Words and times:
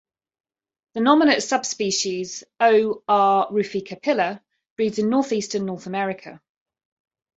The 0.95 0.99
nominate 1.01 1.43
subspecies, 1.43 2.43
"O. 2.59 3.03
r. 3.07 3.47
ruficapilla", 3.51 4.41
breeds 4.75 4.97
in 4.97 5.09
northeastern 5.11 5.67
North 5.67 5.85
America. 5.85 6.41